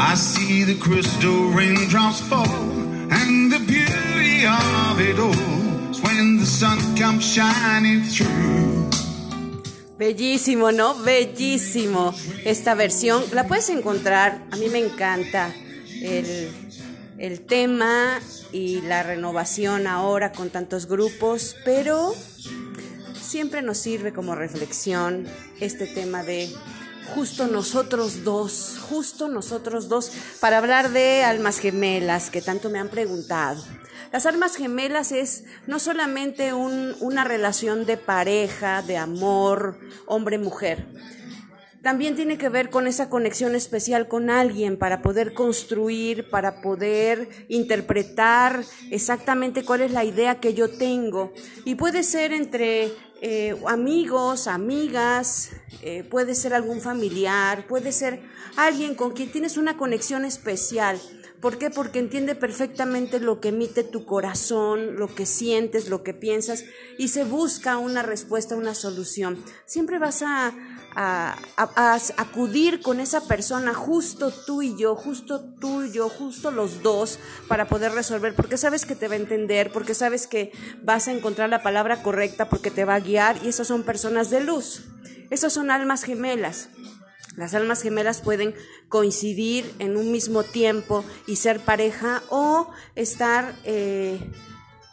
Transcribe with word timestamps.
I 0.00 0.14
see 0.14 0.62
the 0.62 0.76
crystal 0.76 1.50
raindrops 1.50 2.20
fall, 2.20 2.46
and 3.10 3.50
the 3.50 3.58
beauty 3.58 4.46
of 4.46 5.00
it 5.00 5.18
all 5.18 5.90
is 5.90 6.00
when 6.00 6.38
the 6.38 6.46
sun 6.46 6.78
comes 6.96 7.24
shining 7.24 8.04
through. 8.04 8.88
Bellísimo, 9.98 10.70
¿no? 10.70 10.94
Bellísimo. 11.02 12.14
Esta 12.44 12.76
versión 12.76 13.24
la 13.32 13.48
puedes 13.48 13.70
encontrar, 13.70 14.40
a 14.52 14.56
mí 14.56 14.68
me 14.68 14.78
encanta 14.78 15.52
el, 16.00 16.48
el 17.18 17.40
tema 17.40 18.20
y 18.52 18.80
la 18.82 19.02
renovación 19.02 19.88
ahora 19.88 20.30
con 20.30 20.50
tantos 20.50 20.86
grupos, 20.86 21.56
pero 21.64 22.14
siempre 23.20 23.62
nos 23.62 23.78
sirve 23.78 24.12
como 24.12 24.36
reflexión 24.36 25.26
este 25.58 25.88
tema 25.88 26.22
de 26.22 26.48
justo 27.14 27.46
nosotros 27.46 28.24
dos, 28.24 28.78
justo 28.88 29.28
nosotros 29.28 29.88
dos, 29.88 30.12
para 30.40 30.58
hablar 30.58 30.90
de 30.90 31.24
almas 31.24 31.58
gemelas 31.58 32.30
que 32.30 32.42
tanto 32.42 32.70
me 32.70 32.78
han 32.78 32.88
preguntado. 32.88 33.62
Las 34.12 34.24
almas 34.26 34.56
gemelas 34.56 35.12
es 35.12 35.44
no 35.66 35.78
solamente 35.78 36.54
un- 36.54 36.96
una 37.00 37.24
relación 37.24 37.84
de 37.84 37.96
pareja, 37.98 38.82
de 38.82 38.96
amor, 38.96 39.78
hombre-mujer. 40.06 40.86
También 41.82 42.16
tiene 42.16 42.38
que 42.38 42.48
ver 42.48 42.70
con 42.70 42.86
esa 42.88 43.08
conexión 43.08 43.54
especial 43.54 44.08
con 44.08 44.30
alguien 44.30 44.76
para 44.78 45.00
poder 45.00 45.32
construir, 45.32 46.28
para 46.28 46.60
poder 46.60 47.28
interpretar 47.48 48.64
exactamente 48.90 49.64
cuál 49.64 49.82
es 49.82 49.92
la 49.92 50.04
idea 50.04 50.40
que 50.40 50.54
yo 50.54 50.68
tengo. 50.76 51.32
Y 51.64 51.76
puede 51.76 52.02
ser 52.02 52.32
entre 52.32 52.92
eh, 53.20 53.56
amigos, 53.66 54.46
amigas, 54.46 55.50
eh, 55.82 56.04
puede 56.04 56.34
ser 56.34 56.54
algún 56.54 56.80
familiar, 56.80 57.66
puede 57.66 57.92
ser 57.92 58.20
alguien 58.56 58.94
con 58.94 59.12
quien 59.12 59.32
tienes 59.32 59.56
una 59.56 59.76
conexión 59.76 60.24
especial. 60.24 61.00
¿Por 61.40 61.58
qué? 61.58 61.70
Porque 61.70 62.00
entiende 62.00 62.34
perfectamente 62.34 63.20
lo 63.20 63.40
que 63.40 63.48
emite 63.48 63.84
tu 63.84 64.04
corazón, 64.04 64.96
lo 64.96 65.14
que 65.14 65.24
sientes, 65.24 65.88
lo 65.88 66.02
que 66.02 66.12
piensas 66.12 66.64
y 66.98 67.08
se 67.08 67.24
busca 67.24 67.78
una 67.78 68.02
respuesta, 68.02 68.56
una 68.56 68.74
solución. 68.74 69.42
Siempre 69.64 69.98
vas 69.98 70.22
a, 70.22 70.52
a- 71.00 71.98
acudir 72.16 72.80
con 72.82 72.98
esa 72.98 73.26
persona, 73.28 73.72
justo 73.72 74.32
tú 74.32 74.62
y 74.62 74.76
yo, 74.76 74.96
justo 74.96 75.40
tú 75.60 75.84
y 75.84 75.92
yo, 75.92 76.08
justo 76.08 76.50
los 76.50 76.82
dos, 76.82 77.20
para 77.46 77.68
poder 77.68 77.92
resolver, 77.92 78.34
porque 78.34 78.56
sabes 78.56 78.84
que 78.84 78.96
te 78.96 79.06
va 79.06 79.14
a 79.14 79.18
entender, 79.18 79.70
porque 79.72 79.94
sabes 79.94 80.26
que 80.26 80.50
vas 80.82 81.06
a 81.06 81.12
encontrar 81.12 81.50
la 81.50 81.62
palabra 81.62 82.02
correcta, 82.02 82.48
porque 82.48 82.72
te 82.72 82.84
va 82.84 82.96
a 82.96 83.00
guiar 83.00 83.36
y 83.44 83.48
esas 83.48 83.68
son 83.68 83.84
personas 83.84 84.30
de 84.30 84.40
luz. 84.40 84.84
Esas 85.30 85.52
son 85.52 85.70
almas 85.70 86.02
gemelas. 86.02 86.68
Las 87.36 87.54
almas 87.54 87.82
gemelas 87.82 88.20
pueden 88.20 88.54
coincidir 88.88 89.72
en 89.78 89.96
un 89.96 90.10
mismo 90.10 90.42
tiempo 90.42 91.04
y 91.28 91.36
ser 91.36 91.60
pareja 91.60 92.22
o 92.30 92.70
estar 92.96 93.54
eh, 93.62 94.18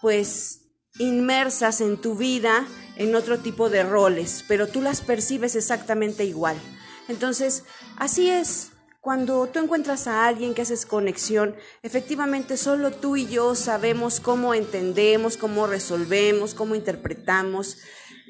pues 0.01 0.64
inmersas 0.99 1.81
en 1.81 1.97
tu 1.97 2.15
vida 2.15 2.65
en 2.95 3.15
otro 3.15 3.39
tipo 3.39 3.69
de 3.69 3.83
roles, 3.83 4.45
pero 4.47 4.67
tú 4.67 4.81
las 4.81 5.01
percibes 5.01 5.55
exactamente 5.55 6.23
igual. 6.23 6.57
Entonces, 7.07 7.63
así 7.97 8.29
es. 8.29 8.71
Cuando 9.01 9.45
tú 9.47 9.59
encuentras 9.59 10.07
a 10.07 10.25
alguien 10.25 10.55
que 10.55 10.63
haces 10.63 10.87
conexión, 10.87 11.55
efectivamente 11.83 12.57
solo 12.57 12.89
tú 12.89 13.17
y 13.17 13.27
yo 13.27 13.53
sabemos 13.53 14.19
cómo 14.19 14.55
entendemos, 14.55 15.37
cómo 15.37 15.67
resolvemos, 15.67 16.55
cómo 16.55 16.73
interpretamos. 16.73 17.77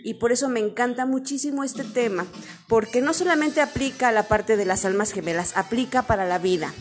Y 0.03 0.15
por 0.15 0.33
eso 0.33 0.49
me 0.49 0.59
encanta 0.59 1.05
muchísimo 1.05 1.63
este 1.63 1.85
tema, 1.85 2.25
porque 2.67 2.99
no 2.99 3.13
solamente 3.13 3.61
aplica 3.61 4.09
a 4.09 4.11
la 4.11 4.27
parte 4.27 4.57
de 4.57 4.65
las 4.65 4.83
almas 4.83 5.13
gemelas, 5.13 5.55
aplica 5.55 6.01
para 6.01 6.25
la 6.25 6.39
vida. 6.39 6.73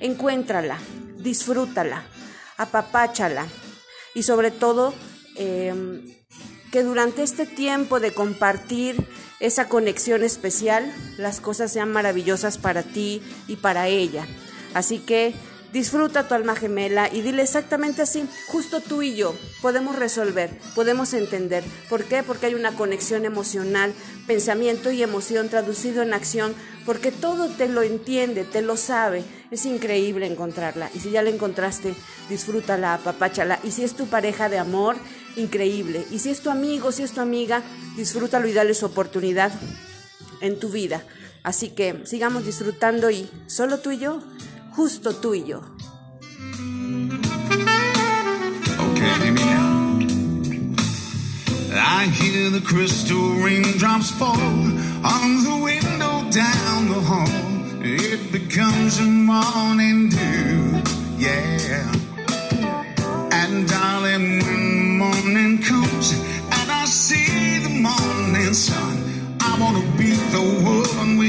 Encuéntrala, 0.00 0.78
disfrútala, 1.18 2.04
apapáchala 2.56 3.46
y 4.14 4.22
sobre 4.22 4.50
todo 4.50 4.94
eh, 5.36 6.02
que 6.70 6.82
durante 6.82 7.22
este 7.22 7.46
tiempo 7.46 8.00
de 8.00 8.12
compartir 8.12 9.06
esa 9.40 9.68
conexión 9.68 10.22
especial, 10.22 10.90
las 11.18 11.40
cosas 11.40 11.72
sean 11.72 11.92
maravillosas 11.92 12.58
para 12.58 12.82
ti 12.82 13.20
y 13.46 13.56
para 13.56 13.88
ella. 13.88 14.26
Así 14.72 14.98
que 14.98 15.34
disfruta 15.72 16.28
tu 16.28 16.34
alma 16.34 16.54
gemela 16.54 17.08
y 17.12 17.22
dile 17.22 17.42
exactamente 17.42 18.02
así, 18.02 18.24
justo 18.46 18.80
tú 18.80 19.02
y 19.02 19.16
yo 19.16 19.34
podemos 19.60 19.96
resolver, 19.96 20.50
podemos 20.74 21.12
entender. 21.12 21.64
¿Por 21.88 22.04
qué? 22.04 22.22
Porque 22.22 22.46
hay 22.46 22.54
una 22.54 22.72
conexión 22.72 23.24
emocional, 23.24 23.92
pensamiento 24.26 24.92
y 24.92 25.02
emoción 25.02 25.48
traducido 25.48 26.02
en 26.02 26.14
acción, 26.14 26.54
porque 26.86 27.10
todo 27.10 27.48
te 27.48 27.68
lo 27.68 27.82
entiende, 27.82 28.44
te 28.44 28.62
lo 28.62 28.76
sabe. 28.76 29.24
Es 29.50 29.66
increíble 29.66 30.26
encontrarla. 30.26 30.90
Y 30.94 31.00
si 31.00 31.10
ya 31.10 31.22
la 31.22 31.30
encontraste, 31.30 31.94
disfrútala, 32.28 32.94
apapáchala. 32.94 33.58
Y 33.62 33.70
si 33.70 33.84
es 33.84 33.94
tu 33.94 34.06
pareja 34.06 34.48
de 34.48 34.58
amor, 34.58 34.96
increíble. 35.36 36.06
Y 36.10 36.18
si 36.18 36.30
es 36.30 36.40
tu 36.40 36.50
amigo, 36.50 36.92
si 36.92 37.02
es 37.02 37.12
tu 37.12 37.20
amiga, 37.20 37.62
disfrútalo 37.96 38.48
y 38.48 38.52
dale 38.52 38.74
su 38.74 38.86
oportunidad 38.86 39.52
en 40.40 40.58
tu 40.58 40.68
vida. 40.68 41.04
Así 41.42 41.70
que 41.70 42.02
sigamos 42.04 42.44
disfrutando 42.44 43.10
y 43.10 43.28
solo 43.46 43.78
tú 43.78 43.90
y 43.90 43.98
yo, 43.98 44.20
justo 44.70 45.14
tú 45.14 45.34
y 45.34 45.44
yo. 45.44 45.62
Okay. 48.92 49.62
I 51.74 52.06
hear 52.06 52.50
the 52.50 52.60
crystal 52.60 53.34
raindrops 53.42 54.10
fall 54.10 54.36
on 54.36 55.44
the 55.44 55.60
window 55.62 56.28
down 56.30 56.88
the 56.88 57.00
hall. 57.00 57.28
It 57.82 58.30
becomes 58.30 58.98
a 58.98 59.04
morning 59.04 60.08
dew, 60.08 60.41
wanna 69.62 69.80
be 69.96 70.10
the 70.34 70.42
one 70.64 71.21